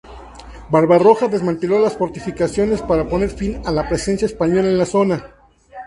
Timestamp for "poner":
3.07-3.29